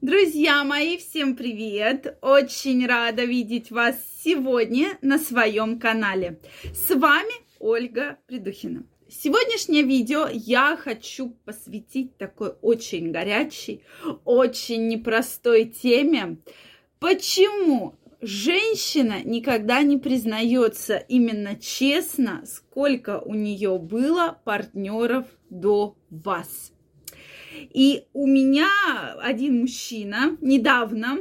Друзья 0.00 0.62
мои, 0.62 0.96
всем 0.96 1.34
привет! 1.34 2.18
Очень 2.22 2.86
рада 2.86 3.24
видеть 3.24 3.72
вас 3.72 3.96
сегодня 4.22 4.96
на 5.02 5.18
своем 5.18 5.80
канале. 5.80 6.38
С 6.72 6.94
вами 6.94 7.32
Ольга 7.58 8.16
Придухина. 8.28 8.84
Сегодняшнее 9.08 9.82
видео 9.82 10.28
я 10.30 10.76
хочу 10.76 11.30
посвятить 11.44 12.16
такой 12.16 12.50
очень 12.62 13.10
горячей, 13.10 13.82
очень 14.24 14.86
непростой 14.86 15.64
теме. 15.64 16.38
Почему 17.00 17.96
женщина 18.20 19.24
никогда 19.24 19.82
не 19.82 19.96
признается 19.96 20.96
именно 20.96 21.56
честно, 21.56 22.44
сколько 22.46 23.18
у 23.18 23.34
нее 23.34 23.76
было 23.80 24.40
партнеров 24.44 25.26
до 25.50 25.96
вас? 26.08 26.70
И 27.72 28.06
у 28.12 28.26
меня 28.26 28.68
один 29.20 29.60
мужчина 29.60 30.36
недавно 30.40 31.18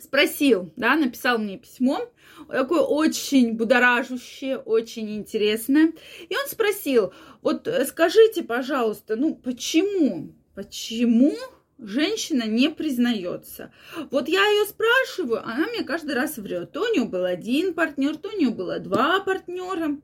спросил, 0.00 0.72
да, 0.76 0.96
написал 0.96 1.38
мне 1.38 1.58
письмо, 1.58 2.00
такое 2.48 2.80
очень 2.80 3.54
будоражущее, 3.54 4.58
очень 4.58 5.16
интересное. 5.16 5.92
И 6.28 6.36
он 6.36 6.46
спросил, 6.48 7.12
вот 7.42 7.68
скажите, 7.86 8.42
пожалуйста, 8.42 9.16
ну 9.16 9.34
почему, 9.34 10.34
почему 10.54 11.34
женщина 11.78 12.44
не 12.44 12.68
признается. 12.70 13.72
Вот 14.10 14.28
я 14.28 14.44
ее 14.44 14.66
спрашиваю, 14.66 15.42
она 15.44 15.66
мне 15.68 15.84
каждый 15.84 16.14
раз 16.14 16.36
врет. 16.36 16.72
То 16.72 16.82
у 16.82 16.92
нее 16.92 17.04
был 17.04 17.24
один 17.24 17.74
партнер, 17.74 18.16
то 18.16 18.30
у 18.30 18.36
нее 18.36 18.50
было 18.50 18.78
два 18.78 19.20
партнера. 19.20 19.98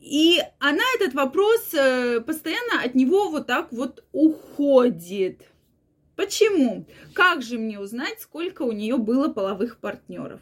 И 0.00 0.40
она 0.58 0.82
этот 0.96 1.12
вопрос 1.14 1.74
э, 1.74 2.20
постоянно 2.20 2.82
от 2.82 2.94
него 2.94 3.28
вот 3.28 3.46
так 3.46 3.70
вот 3.70 4.02
уходит. 4.12 5.42
Почему? 6.16 6.86
Как 7.14 7.42
же 7.42 7.58
мне 7.58 7.78
узнать, 7.78 8.20
сколько 8.20 8.62
у 8.62 8.72
нее 8.72 8.96
было 8.96 9.28
половых 9.28 9.78
партнеров? 9.78 10.40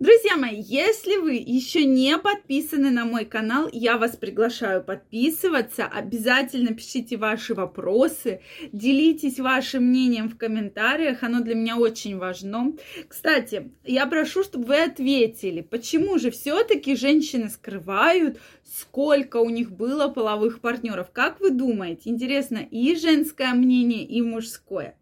Друзья 0.00 0.38
мои, 0.38 0.62
если 0.62 1.18
вы 1.18 1.34
еще 1.34 1.84
не 1.84 2.16
подписаны 2.16 2.88
на 2.88 3.04
мой 3.04 3.26
канал, 3.26 3.68
я 3.70 3.98
вас 3.98 4.16
приглашаю 4.16 4.82
подписываться. 4.82 5.84
Обязательно 5.84 6.72
пишите 6.72 7.18
ваши 7.18 7.52
вопросы, 7.52 8.40
делитесь 8.72 9.38
вашим 9.38 9.84
мнением 9.84 10.30
в 10.30 10.38
комментариях, 10.38 11.22
оно 11.22 11.40
для 11.42 11.54
меня 11.54 11.76
очень 11.76 12.16
важно. 12.16 12.72
Кстати, 13.08 13.72
я 13.84 14.06
прошу, 14.06 14.42
чтобы 14.42 14.68
вы 14.68 14.84
ответили, 14.84 15.60
почему 15.60 16.18
же 16.18 16.30
все-таки 16.30 16.96
женщины 16.96 17.50
скрывают, 17.50 18.40
сколько 18.64 19.36
у 19.36 19.50
них 19.50 19.70
было 19.70 20.08
половых 20.08 20.62
партнеров. 20.62 21.10
Как 21.12 21.40
вы 21.40 21.50
думаете? 21.50 22.08
Интересно 22.08 22.66
и 22.70 22.96
женское 22.96 23.52
мнение, 23.52 24.06
и 24.06 24.22
мужское. 24.22 24.96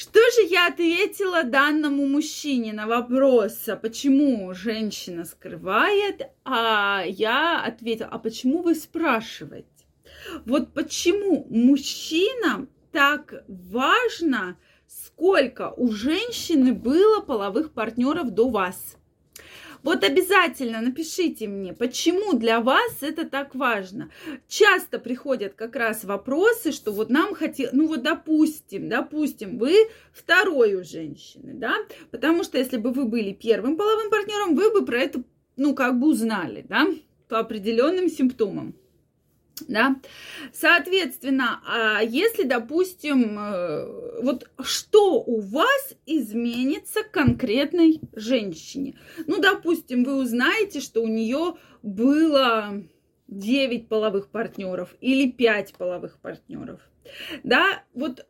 Что 0.00 0.18
же 0.34 0.48
я 0.48 0.68
ответила 0.68 1.44
данному 1.44 2.06
мужчине 2.06 2.72
на 2.72 2.86
вопрос, 2.86 3.68
а 3.68 3.76
почему 3.76 4.54
женщина 4.54 5.26
скрывает, 5.26 6.22
а 6.42 7.04
я 7.06 7.62
ответила, 7.62 8.08
а 8.10 8.18
почему 8.18 8.62
вы 8.62 8.74
спрашиваете? 8.74 9.66
Вот 10.46 10.72
почему 10.72 11.46
мужчинам 11.50 12.70
так 12.92 13.44
важно, 13.46 14.56
сколько 14.86 15.70
у 15.76 15.92
женщины 15.92 16.72
было 16.72 17.20
половых 17.20 17.74
партнеров 17.74 18.30
до 18.30 18.48
вас? 18.48 18.96
Вот 19.82 20.04
обязательно 20.04 20.80
напишите 20.80 21.48
мне, 21.48 21.72
почему 21.72 22.34
для 22.34 22.60
вас 22.60 22.98
это 23.00 23.28
так 23.28 23.54
важно. 23.54 24.10
Часто 24.48 24.98
приходят 24.98 25.54
как 25.54 25.76
раз 25.76 26.04
вопросы, 26.04 26.72
что 26.72 26.92
вот 26.92 27.10
нам 27.10 27.34
хотел, 27.34 27.70
ну 27.72 27.86
вот 27.86 28.02
допустим, 28.02 28.88
допустим, 28.88 29.58
вы 29.58 29.74
второй 30.12 30.74
у 30.74 30.84
женщины, 30.84 31.54
да, 31.54 31.74
потому 32.10 32.44
что 32.44 32.58
если 32.58 32.76
бы 32.76 32.92
вы 32.92 33.06
были 33.06 33.32
первым 33.32 33.76
половым 33.76 34.10
партнером, 34.10 34.54
вы 34.54 34.70
бы 34.70 34.84
про 34.84 34.98
это, 34.98 35.22
ну 35.56 35.74
как 35.74 35.98
бы 35.98 36.08
узнали, 36.08 36.64
да, 36.68 36.86
по 37.28 37.38
определенным 37.38 38.08
симптомам 38.08 38.74
да. 39.68 39.96
Соответственно, 40.52 41.60
а 41.66 42.00
если, 42.02 42.44
допустим, 42.44 43.38
э, 43.38 44.22
вот 44.22 44.50
что 44.62 45.22
у 45.22 45.40
вас 45.40 45.94
изменится 46.06 47.02
конкретной 47.02 48.00
женщине? 48.14 48.98
Ну, 49.26 49.40
допустим, 49.40 50.04
вы 50.04 50.16
узнаете, 50.16 50.80
что 50.80 51.02
у 51.02 51.08
нее 51.08 51.54
было 51.82 52.82
9 53.28 53.88
половых 53.88 54.30
партнеров 54.30 54.94
или 55.00 55.30
5 55.30 55.74
половых 55.74 56.18
партнеров. 56.20 56.80
Да, 57.42 57.82
вот 57.94 58.26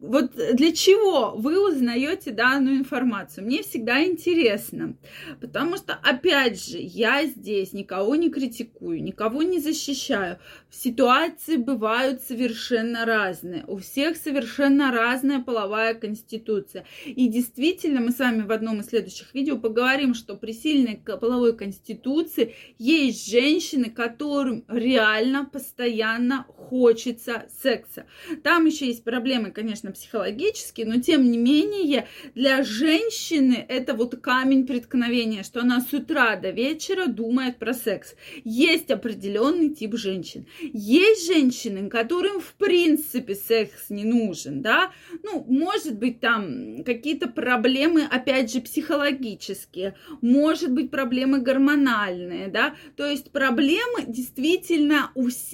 вот 0.00 0.32
для 0.34 0.72
чего 0.72 1.34
вы 1.36 1.62
узнаете 1.62 2.30
данную 2.30 2.78
информацию? 2.78 3.44
Мне 3.44 3.62
всегда 3.62 4.02
интересно, 4.02 4.96
потому 5.40 5.76
что, 5.76 5.92
опять 5.92 6.62
же, 6.64 6.78
я 6.78 7.26
здесь 7.26 7.74
никого 7.74 8.16
не 8.16 8.30
критикую, 8.30 9.02
никого 9.02 9.42
не 9.42 9.60
защищаю. 9.60 10.38
Ситуации 10.70 11.56
бывают 11.56 12.22
совершенно 12.22 13.04
разные. 13.04 13.64
У 13.66 13.76
всех 13.76 14.16
совершенно 14.16 14.90
разная 14.90 15.40
половая 15.40 15.92
конституция. 15.94 16.86
И 17.04 17.28
действительно, 17.28 18.00
мы 18.00 18.12
с 18.12 18.18
вами 18.18 18.42
в 18.42 18.52
одном 18.52 18.80
из 18.80 18.86
следующих 18.86 19.34
видео 19.34 19.58
поговорим, 19.58 20.14
что 20.14 20.34
при 20.34 20.52
сильной 20.52 20.96
половой 20.96 21.54
конституции 21.54 22.54
есть 22.78 23.30
женщины, 23.30 23.90
которым 23.90 24.64
реально 24.66 25.44
постоянно 25.44 26.46
хочется 26.48 27.46
секса. 27.62 28.06
Там 28.42 28.64
еще 28.64 28.86
есть 28.86 29.04
проблемы, 29.04 29.50
конечно, 29.50 29.89
конечно, 29.90 29.92
психологически, 29.92 30.82
но 30.82 31.00
тем 31.00 31.30
не 31.30 31.38
менее 31.38 32.06
для 32.34 32.62
женщины 32.62 33.64
это 33.68 33.94
вот 33.94 34.20
камень 34.20 34.66
преткновения, 34.66 35.42
что 35.42 35.60
она 35.60 35.80
с 35.80 35.92
утра 35.92 36.36
до 36.36 36.50
вечера 36.50 37.06
думает 37.06 37.58
про 37.58 37.74
секс. 37.74 38.14
Есть 38.44 38.90
определенный 38.90 39.70
тип 39.70 39.96
женщин. 39.96 40.46
Есть 40.60 41.26
женщины, 41.26 41.88
которым 41.88 42.40
в 42.40 42.54
принципе 42.54 43.34
секс 43.34 43.90
не 43.90 44.04
нужен, 44.04 44.62
да, 44.62 44.92
ну, 45.22 45.44
может 45.48 45.98
быть 45.98 46.20
там 46.20 46.84
какие-то 46.84 47.28
проблемы, 47.28 48.04
опять 48.04 48.52
же, 48.52 48.60
психологические, 48.60 49.94
может 50.20 50.72
быть 50.72 50.90
проблемы 50.90 51.38
гормональные, 51.40 52.48
да, 52.48 52.74
то 52.96 53.06
есть 53.06 53.30
проблемы 53.30 54.04
действительно 54.06 55.10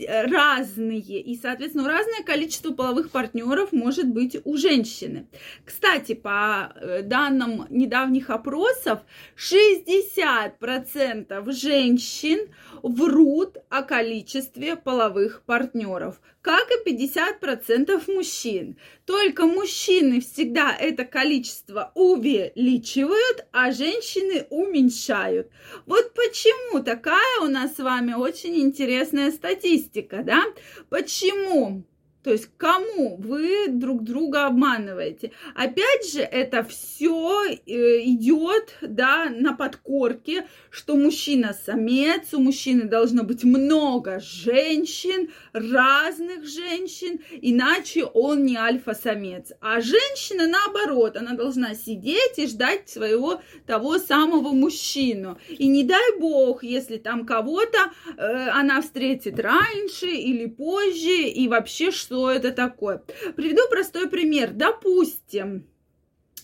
разные, 0.08 1.20
и, 1.20 1.36
соответственно, 1.36 1.88
разное 1.88 2.22
количество 2.24 2.72
половых 2.72 3.10
партнеров 3.10 3.72
может 3.72 4.06
быть 4.06 4.25
быть 4.26 4.40
у 4.44 4.56
женщины. 4.56 5.28
Кстати, 5.64 6.14
по 6.14 6.72
э, 6.74 7.02
данным 7.02 7.66
недавних 7.70 8.30
опросов, 8.30 9.00
60% 9.36 11.52
женщин 11.52 12.48
врут 12.82 13.58
о 13.68 13.82
количестве 13.82 14.74
половых 14.76 15.42
партнеров, 15.44 16.20
как 16.42 16.68
и 16.70 16.84
50% 16.90 18.14
мужчин. 18.14 18.76
Только 19.04 19.46
мужчины 19.46 20.20
всегда 20.20 20.76
это 20.78 21.04
количество 21.04 21.90
увеличивают, 21.94 23.46
а 23.52 23.72
женщины 23.72 24.46
уменьшают. 24.50 25.50
Вот 25.86 26.12
почему 26.14 26.82
такая 26.82 27.40
у 27.42 27.46
нас 27.46 27.76
с 27.76 27.78
вами 27.78 28.14
очень 28.14 28.58
интересная 28.58 29.30
статистика, 29.30 30.22
да? 30.24 30.42
Почему? 30.88 31.84
То 32.26 32.32
есть 32.32 32.48
кому 32.56 33.18
вы 33.18 33.68
друг 33.68 34.02
друга 34.02 34.46
обманываете? 34.46 35.30
Опять 35.54 36.10
же, 36.10 36.22
это 36.22 36.64
все 36.64 37.44
э, 37.44 38.00
идет 38.02 38.74
да, 38.82 39.30
на 39.30 39.52
подкорке, 39.52 40.48
что 40.68 40.96
мужчина 40.96 41.54
самец, 41.64 42.34
у 42.34 42.40
мужчины 42.40 42.86
должно 42.88 43.22
быть 43.22 43.44
много 43.44 44.18
женщин, 44.18 45.30
разных 45.52 46.48
женщин, 46.48 47.20
иначе 47.40 48.04
он 48.04 48.44
не 48.44 48.56
альфа-самец. 48.56 49.52
А 49.60 49.80
женщина 49.80 50.48
наоборот, 50.48 51.16
она 51.16 51.34
должна 51.34 51.76
сидеть 51.76 52.38
и 52.38 52.48
ждать 52.48 52.88
своего 52.88 53.40
того 53.68 53.98
самого 53.98 54.50
мужчину. 54.50 55.38
И 55.48 55.68
не 55.68 55.84
дай 55.84 56.18
бог, 56.18 56.64
если 56.64 56.96
там 56.96 57.24
кого-то 57.24 57.92
э, 58.16 58.48
она 58.48 58.82
встретит 58.82 59.38
раньше 59.38 60.08
или 60.08 60.46
позже, 60.46 61.22
и 61.22 61.46
вообще 61.46 61.92
что 61.92 62.15
что 62.16 62.30
это 62.30 62.50
такое. 62.50 63.02
Приведу 63.36 63.68
простой 63.68 64.08
пример. 64.08 64.52
Допустим, 64.54 65.66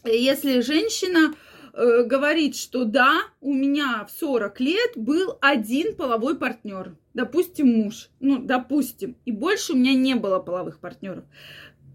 если 0.04 0.60
женщина 0.60 1.34
э, 1.72 2.02
говорит, 2.04 2.56
что 2.56 2.84
да, 2.84 3.22
у 3.40 3.54
меня 3.54 4.04
в 4.06 4.10
40 4.10 4.60
лет 4.60 4.90
был 4.96 5.38
один 5.40 5.96
половой 5.96 6.36
партнер, 6.36 6.94
допустим, 7.14 7.68
муж, 7.68 8.10
ну, 8.20 8.38
допустим, 8.38 9.16
и 9.24 9.32
больше 9.32 9.72
у 9.72 9.76
меня 9.76 9.94
не 9.94 10.14
было 10.14 10.40
половых 10.40 10.78
партнеров. 10.78 11.24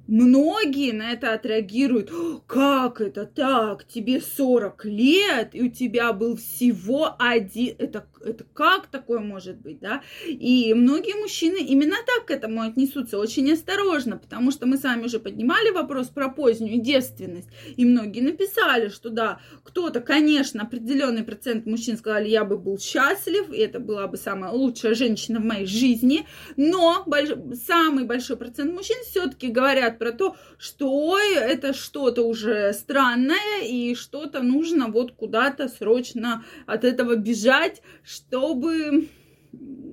Многие 0.07 0.91
на 0.91 1.11
это 1.11 1.33
отреагируют. 1.33 2.11
Как 2.47 3.01
это 3.01 3.25
так? 3.25 3.85
Тебе 3.87 4.21
40 4.21 4.85
лет, 4.85 5.49
и 5.53 5.61
у 5.61 5.69
тебя 5.69 6.13
был 6.13 6.37
всего 6.37 7.15
один... 7.19 7.75
Это, 7.77 8.07
это 8.23 8.45
как 8.53 8.87
такое 8.87 9.19
может 9.19 9.57
быть, 9.57 9.79
да? 9.79 10.01
И 10.25 10.73
многие 10.73 11.19
мужчины 11.19 11.57
именно 11.57 11.95
так 12.05 12.27
к 12.27 12.31
этому 12.31 12.61
отнесутся, 12.61 13.17
очень 13.17 13.51
осторожно, 13.51 14.17
потому 14.17 14.51
что 14.51 14.65
мы 14.65 14.77
с 14.77 14.83
вами 14.83 15.05
уже 15.05 15.19
поднимали 15.19 15.71
вопрос 15.71 16.07
про 16.07 16.29
позднюю 16.29 16.81
девственность, 16.81 17.49
и 17.75 17.85
многие 17.85 18.21
написали, 18.21 18.89
что 18.89 19.09
да, 19.09 19.39
кто-то, 19.63 19.99
конечно, 19.99 20.63
определенный 20.63 21.23
процент 21.23 21.65
мужчин 21.65 21.97
сказали, 21.97 22.29
я 22.29 22.43
бы 22.43 22.57
был 22.57 22.79
счастлив, 22.79 23.51
и 23.51 23.57
это 23.57 23.79
была 23.79 24.07
бы 24.07 24.17
самая 24.17 24.51
лучшая 24.51 24.95
женщина 24.95 25.39
в 25.39 25.45
моей 25.45 25.65
жизни, 25.65 26.25
но 26.55 27.03
больш... 27.05 27.29
самый 27.65 28.05
большой 28.05 28.37
процент 28.37 28.73
мужчин 28.73 28.97
все-таки 29.05 29.47
говорят, 29.47 29.96
про 29.97 30.11
то, 30.11 30.35
что 30.57 31.17
это 31.19 31.73
что-то 31.73 32.23
уже 32.23 32.73
странное 32.73 33.63
и 33.63 33.95
что-то 33.95 34.41
нужно 34.41 34.87
вот 34.87 35.13
куда-то 35.13 35.67
срочно 35.67 36.43
от 36.65 36.83
этого 36.83 37.15
бежать, 37.15 37.81
чтобы 38.03 39.09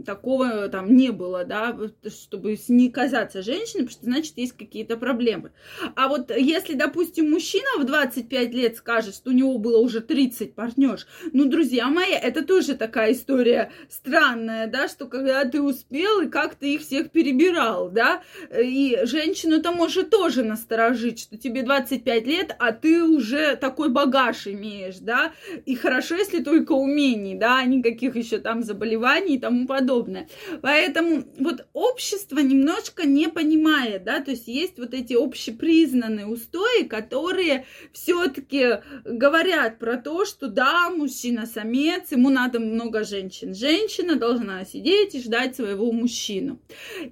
такого 0.04 0.68
там 0.68 0.94
не 0.94 1.10
было, 1.10 1.44
да, 1.44 1.76
чтобы 2.08 2.58
не 2.68 2.90
казаться 2.90 3.42
женщиной, 3.42 3.84
потому 3.84 3.90
что 3.90 4.04
значит 4.04 4.36
есть 4.36 4.52
какие-то 4.52 4.96
проблемы. 4.96 5.52
А 5.96 6.08
вот 6.08 6.30
если, 6.36 6.74
допустим, 6.74 7.30
мужчина 7.30 7.78
в 7.78 7.84
25 7.84 8.54
лет 8.54 8.76
скажет, 8.76 9.14
что 9.14 9.30
у 9.30 9.32
него 9.32 9.58
было 9.58 9.78
уже 9.78 10.00
30 10.00 10.54
партнерш, 10.54 11.06
ну, 11.32 11.46
друзья 11.46 11.88
мои, 11.88 12.12
это 12.12 12.44
тоже 12.44 12.74
такая 12.74 13.12
история 13.12 13.72
странная, 13.88 14.66
да, 14.66 14.88
что 14.88 15.06
когда 15.06 15.44
ты 15.44 15.60
успел 15.60 16.20
и 16.20 16.28
как 16.28 16.54
ты 16.54 16.74
их 16.74 16.82
всех 16.82 17.10
перебирал, 17.10 17.90
да, 17.90 18.22
и 18.56 18.98
женщину 19.04 19.56
это 19.56 19.72
может 19.72 20.10
тоже 20.10 20.44
насторожить, 20.44 21.20
что 21.20 21.36
тебе 21.36 21.62
25 21.62 22.26
лет, 22.26 22.54
а 22.58 22.72
ты 22.72 23.02
уже 23.02 23.56
такой 23.56 23.88
багаж 23.88 24.46
имеешь, 24.46 24.98
да, 24.98 25.32
и 25.64 25.74
хорошо, 25.74 26.16
если 26.16 26.42
только 26.42 26.72
умений, 26.72 27.34
да, 27.34 27.64
никаких 27.64 28.16
еще 28.16 28.38
там 28.38 28.62
заболеваний 28.62 29.36
и 29.36 29.40
тому 29.54 29.66
подобное. 29.66 30.28
Поэтому 30.62 31.24
вот 31.38 31.66
общество 31.72 32.38
немножко 32.38 33.06
не 33.06 33.28
понимает, 33.28 34.04
да, 34.04 34.20
то 34.20 34.32
есть 34.32 34.48
есть 34.48 34.78
вот 34.78 34.94
эти 34.94 35.14
общепризнанные 35.14 36.26
устои, 36.26 36.84
которые 36.84 37.66
все-таки 37.92 38.80
говорят 39.04 39.78
про 39.78 39.96
то, 39.96 40.24
что 40.24 40.48
да, 40.48 40.90
мужчина 40.90 41.46
самец, 41.46 42.10
ему 42.12 42.30
надо 42.30 42.58
много 42.58 43.04
женщин. 43.04 43.54
Женщина 43.54 44.16
должна 44.16 44.64
сидеть 44.64 45.14
и 45.14 45.22
ждать 45.22 45.56
своего 45.56 45.92
мужчину. 45.92 46.58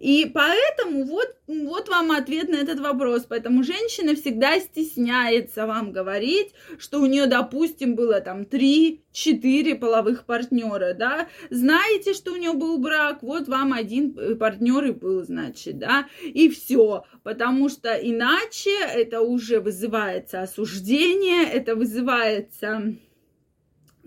И 0.00 0.31
поэтому 0.33 1.05
вот, 1.05 1.37
вот 1.47 1.88
вам 1.88 2.11
ответ 2.11 2.49
на 2.49 2.56
этот 2.56 2.81
вопрос. 2.81 3.25
Поэтому 3.29 3.62
женщина 3.62 4.15
всегда 4.15 4.59
стесняется 4.61 5.67
вам 5.67 5.93
говорить, 5.93 6.53
что 6.79 7.00
у 7.00 7.06
нее, 7.06 7.27
допустим, 7.27 7.95
было 7.95 8.21
там 8.21 8.45
три 8.45 9.03
четыре 9.12 9.75
половых 9.75 10.25
партнера, 10.25 10.95
да, 10.95 11.29
знаете, 11.50 12.15
что 12.23 12.35
у 12.35 12.37
нее 12.37 12.53
был 12.53 12.79
брак, 12.79 13.23
вот 13.23 13.49
вам 13.49 13.73
один 13.73 14.17
э, 14.17 14.37
партнер 14.37 14.85
и 14.85 14.93
был, 14.93 15.25
значит, 15.25 15.79
да, 15.79 16.07
и 16.23 16.49
все, 16.49 17.05
потому 17.25 17.69
что 17.69 17.95
иначе 17.95 18.71
это 18.79 19.23
уже 19.23 19.59
вызывается 19.61 20.43
осуждение, 20.43 21.45
это 21.45 21.75
вызывается 21.75 22.95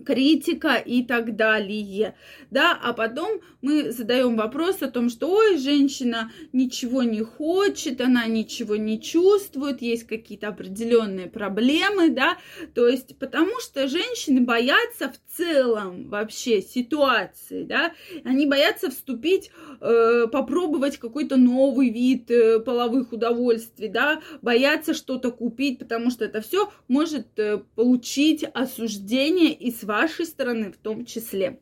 критика 0.06 0.76
и 0.76 1.04
так 1.04 1.36
далее, 1.36 2.14
да, 2.50 2.78
а 2.82 2.92
потом 2.92 3.40
мы 3.60 3.90
задаем 3.90 4.36
вопрос 4.36 4.82
о 4.82 4.90
том, 4.90 5.10
что, 5.10 5.28
ой, 5.28 5.58
женщина 5.58 6.30
ничего 6.52 7.02
не 7.02 7.22
хочет, 7.22 8.00
она 8.00 8.26
ничего 8.26 8.76
не 8.76 9.00
чувствует, 9.00 9.82
есть 9.82 10.04
какие-то 10.04 10.48
определенные 10.48 11.26
проблемы, 11.26 12.10
да, 12.10 12.38
то 12.74 12.86
есть 12.86 13.18
потому 13.18 13.60
что 13.60 13.88
женщины 13.88 14.40
боятся 14.40 15.12
в 15.12 15.36
целом 15.36 16.08
вообще 16.08 16.62
ситуации, 16.62 17.64
да, 17.64 17.92
они 18.24 18.46
боятся 18.46 18.90
вступить, 18.90 19.50
э, 19.80 20.26
попробовать 20.30 20.98
какой-то 20.98 21.36
новый 21.36 21.90
вид 21.90 22.30
э, 22.30 22.60
половых 22.60 23.12
удовольствий, 23.12 23.88
да, 23.88 24.20
боятся 24.42 24.94
что-то 24.94 25.32
купить, 25.32 25.78
потому 25.78 26.10
что 26.10 26.24
это 26.24 26.40
все 26.40 26.70
может 26.88 27.38
э, 27.38 27.62
получить 27.74 28.44
осуждение 28.54 29.52
и 29.52 29.72
с 29.72 29.82
вашей 29.96 30.26
стороны 30.26 30.70
в 30.70 30.76
том 30.76 31.04
числе. 31.06 31.60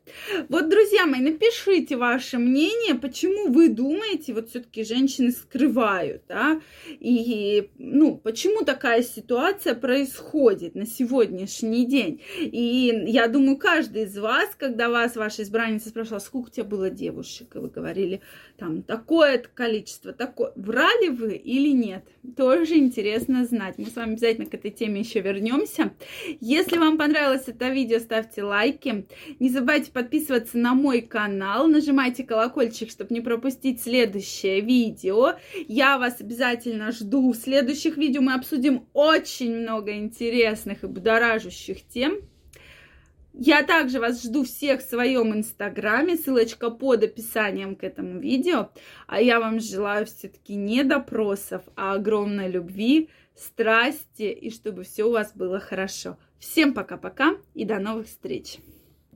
Вот, 0.48 0.68
друзья 0.68 1.06
мои, 1.06 1.20
напишите 1.20 1.96
ваше 1.96 2.38
мнение, 2.38 2.94
почему 2.94 3.52
вы 3.52 3.68
думаете, 3.68 4.34
вот 4.34 4.48
все-таки 4.48 4.84
женщины 4.84 5.30
скрывают, 5.30 6.22
да, 6.28 6.60
и, 6.88 7.70
ну, 7.78 8.16
почему 8.16 8.64
такая 8.64 9.02
ситуация 9.02 9.74
происходит 9.74 10.74
на 10.74 10.86
сегодняшний 10.86 11.86
день. 11.86 12.20
И 12.40 13.04
я 13.06 13.28
думаю, 13.28 13.56
каждый 13.56 14.04
из 14.04 14.18
вас, 14.18 14.50
когда 14.58 14.88
вас 14.88 15.16
ваша 15.16 15.42
избранница 15.42 15.90
спрашивала, 15.90 16.18
сколько 16.18 16.48
у 16.48 16.50
тебя 16.50 16.64
было 16.64 16.90
девушек, 16.90 17.54
и 17.54 17.58
вы 17.58 17.68
говорили, 17.68 18.20
там, 18.58 18.82
такое 18.82 19.38
количество, 19.54 20.12
такое, 20.12 20.52
врали 20.56 21.08
вы 21.08 21.34
или 21.34 21.70
нет? 21.70 22.04
Тоже 22.36 22.76
интересно 22.76 23.44
знать. 23.44 23.78
Мы 23.78 23.86
с 23.86 23.96
вами 23.96 24.12
обязательно 24.12 24.46
к 24.46 24.54
этой 24.54 24.70
теме 24.70 25.00
еще 25.00 25.20
вернемся. 25.20 25.92
Если 26.40 26.78
вам 26.78 26.98
понравилось 26.98 27.44
это 27.46 27.68
видео, 27.68 27.98
ставьте 28.24 28.42
лайки. 28.42 29.06
Не 29.38 29.50
забывайте 29.50 29.92
подписываться 29.92 30.56
на 30.58 30.74
мой 30.74 31.02
канал, 31.02 31.66
нажимайте 31.66 32.24
колокольчик, 32.24 32.90
чтобы 32.90 33.14
не 33.14 33.20
пропустить 33.20 33.82
следующее 33.82 34.60
видео. 34.60 35.34
Я 35.68 35.98
вас 35.98 36.20
обязательно 36.20 36.90
жду. 36.92 37.32
В 37.32 37.36
следующих 37.36 37.96
видео 37.96 38.22
мы 38.22 38.34
обсудим 38.34 38.86
очень 38.92 39.54
много 39.54 39.92
интересных 39.92 40.84
и 40.84 40.86
будоражащих 40.86 41.86
тем. 41.86 42.18
Я 43.36 43.64
также 43.64 43.98
вас 43.98 44.22
жду 44.22 44.44
всех 44.44 44.80
в 44.80 44.88
своем 44.88 45.34
инстаграме, 45.34 46.16
ссылочка 46.16 46.70
под 46.70 47.02
описанием 47.02 47.74
к 47.74 47.82
этому 47.82 48.20
видео. 48.20 48.70
А 49.08 49.20
я 49.20 49.40
вам 49.40 49.58
желаю 49.58 50.06
все-таки 50.06 50.54
не 50.54 50.84
допросов, 50.84 51.62
а 51.74 51.94
огромной 51.94 52.48
любви, 52.48 53.10
страсти 53.34 54.22
и 54.22 54.50
чтобы 54.50 54.84
все 54.84 55.04
у 55.04 55.10
вас 55.10 55.32
было 55.34 55.58
хорошо. 55.58 56.16
Всем 56.44 56.74
пока-пока 56.74 57.38
и 57.54 57.64
до 57.64 57.78
новых 57.78 58.06
встреч! 58.06 58.58